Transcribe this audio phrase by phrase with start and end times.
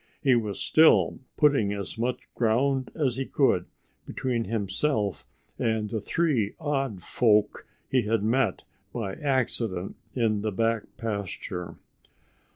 [0.23, 3.67] He was still putting as much ground as he could
[4.03, 5.27] between himself
[5.59, 11.75] and the three odd folk he had met by accident in the back pasture.